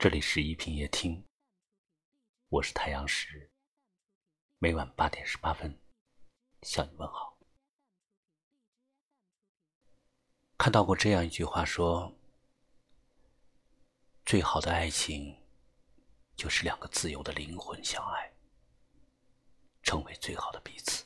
[0.00, 1.22] 这里是一品夜听，
[2.48, 3.50] 我是太阳石，
[4.58, 5.78] 每晚八点十八分
[6.62, 7.36] 向你问好。
[10.56, 12.10] 看到过这样一句话说
[14.24, 15.36] ：“最好的爱情，
[16.34, 18.32] 就是两个自由的灵魂相爱，
[19.82, 21.04] 成为最好的彼此。”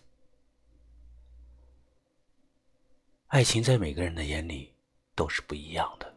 [3.26, 4.72] 爱情在每个人的眼里
[5.16, 6.13] 都是不一样的。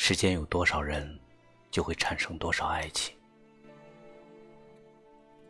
[0.00, 1.18] 世间有多少人，
[1.72, 3.14] 就会产生多少爱情。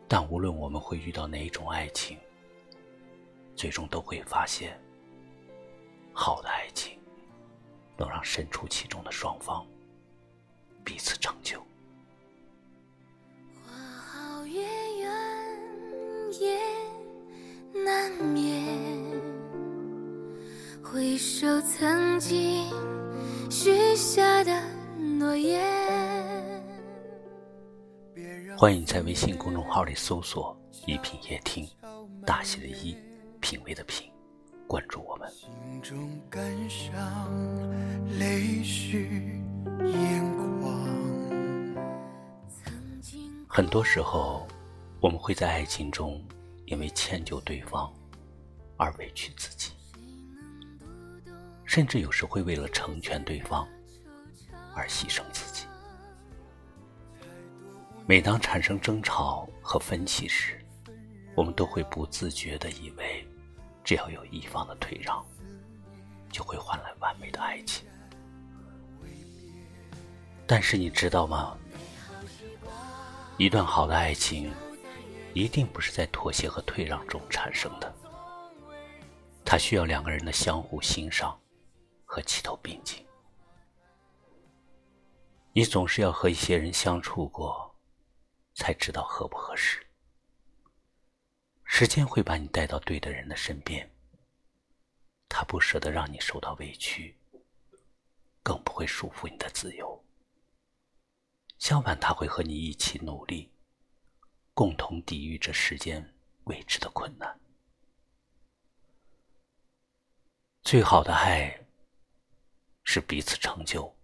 [0.07, 2.17] 但无论我们会遇到哪一种爱情，
[3.55, 4.75] 最终都会发现，
[6.11, 6.97] 好的爱情
[7.95, 9.63] 能让身处其中的双方
[10.83, 11.61] 彼此成就。
[13.63, 14.63] 花好月
[14.97, 16.59] 圆夜
[17.85, 18.75] 难眠，
[20.83, 22.67] 回首曾经。
[23.49, 24.61] 许下的
[25.17, 25.59] 诺言。
[28.55, 31.67] 欢迎在微信公众号里搜索“一品夜听”，
[32.27, 32.95] 大写的“一”，
[33.41, 34.07] 品味的“品”，
[34.67, 35.27] 关注我们。
[43.47, 44.47] 很多时候，
[44.99, 46.23] 我们会在爱情中
[46.65, 47.91] 因为迁就对方
[48.77, 49.71] 而委屈自己。
[51.69, 53.67] 甚至有时会为了成全对方
[54.73, 55.67] 而牺牲自己。
[58.07, 60.59] 每当产生争吵和分歧时，
[61.35, 63.23] 我们都会不自觉地以为，
[63.83, 65.23] 只要有一方的退让，
[66.31, 67.85] 就会换来完美的爱情。
[70.47, 71.55] 但是你知道吗？
[73.37, 74.51] 一段好的爱情，
[75.35, 77.93] 一定不是在妥协和退让中产生的，
[79.45, 81.39] 它需要两个人的相互欣赏。
[82.11, 83.05] 和齐头并进，
[85.53, 87.75] 你总是要和一些人相处过，
[88.55, 89.85] 才知道合不合适。
[91.65, 93.87] 时间会把你带到对的人的身边，
[95.29, 97.15] 他不舍得让你受到委屈，
[98.41, 100.03] 更不会束缚你的自由。
[101.59, 103.51] 相反，他会和你一起努力，
[104.55, 107.39] 共同抵御这世间未知的困难。
[110.63, 111.68] 最好的爱。
[112.91, 113.95] 是彼此成就，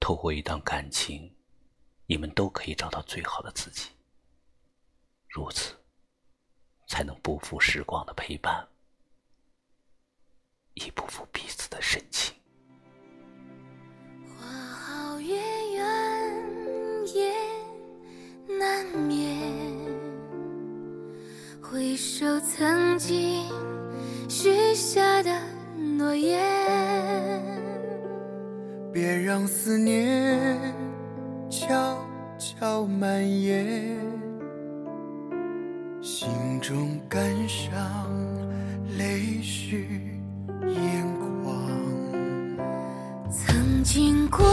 [0.00, 1.32] 透过一段感情，
[2.06, 3.90] 你们都可以找到最好的自己。
[5.28, 5.76] 如此，
[6.88, 8.66] 才能不负时光的陪伴，
[10.74, 12.34] 亦不负彼此的深情。
[14.36, 15.36] 花好月
[15.70, 17.32] 圆夜
[18.58, 19.40] 难眠，
[21.62, 23.48] 回首曾经
[24.28, 25.40] 许下的
[25.76, 27.51] 诺言。
[28.92, 30.60] 别让思念
[31.48, 31.96] 悄
[32.38, 33.96] 悄蔓延，
[36.02, 36.28] 心
[36.60, 37.72] 中感伤，
[38.98, 39.86] 泪湿
[40.66, 41.06] 眼
[41.42, 41.56] 眶。
[43.30, 44.44] 曾经过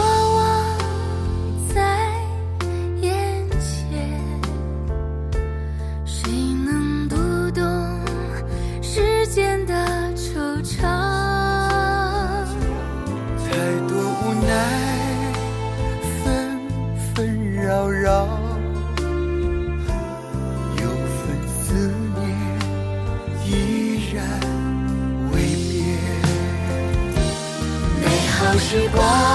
[28.70, 29.29] 时光。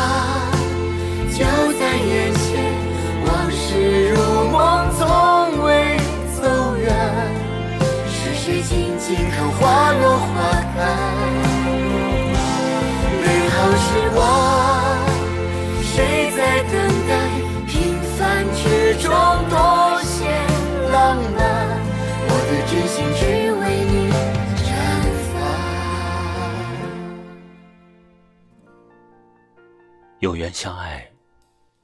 [30.26, 31.08] 有缘相爱，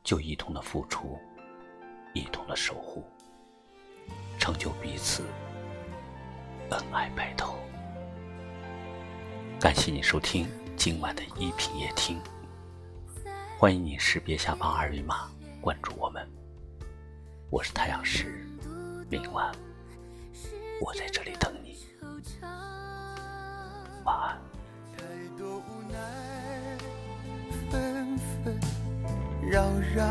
[0.04, 1.16] 就一同的付出，
[2.16, 3.06] 一同的守护，
[4.40, 5.24] 成就彼此，
[6.72, 7.54] 恩爱白头。
[9.60, 12.20] 感谢你收听今晚的一品夜听，
[13.60, 15.30] 欢迎你识别下方二维码
[15.62, 16.28] 关注我们。
[17.52, 18.44] 我是太阳石，
[19.08, 19.52] 明晚
[20.82, 21.78] 我在这里等你，
[24.04, 24.42] 晚安。
[29.52, 29.60] 扰
[29.94, 30.02] 扰，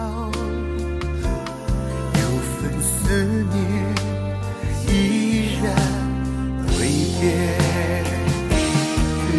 [2.12, 2.20] 有
[2.52, 3.56] 份思念
[4.86, 5.64] 依然
[6.78, 6.80] 未
[7.18, 7.24] 变。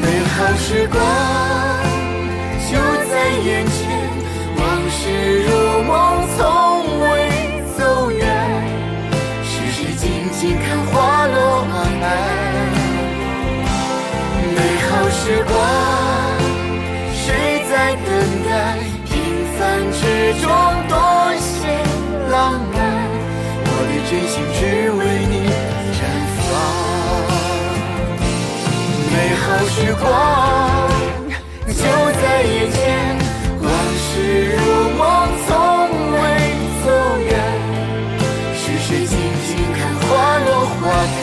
[0.01, 0.97] 美好时光
[2.67, 2.71] 就
[3.11, 3.13] 在
[3.43, 3.77] 眼前，
[4.57, 4.59] 往
[4.89, 4.97] 事
[5.43, 5.49] 如
[5.83, 5.93] 梦，
[6.35, 6.41] 从
[7.01, 7.05] 未
[7.77, 8.25] 走远。
[9.43, 12.03] 是谁静静看花落满？
[14.55, 14.57] 美
[14.89, 15.80] 好时光。
[29.91, 30.07] 时光
[31.67, 31.83] 就
[32.21, 32.79] 在眼前，
[33.61, 33.67] 往
[33.99, 34.59] 事如
[34.97, 35.03] 梦，
[35.45, 35.51] 从
[36.13, 36.15] 未
[36.85, 36.87] 走
[37.19, 37.29] 远。
[38.55, 40.07] 是谁静静看花
[40.45, 40.79] 落花
[41.17, 41.21] 开？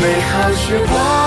[0.00, 1.21] 美好时光。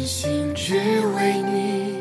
[0.00, 0.74] 真心只
[1.14, 1.99] 为你。